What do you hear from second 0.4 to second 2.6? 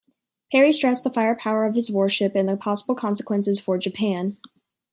Perry stressed the firepower of his warships and the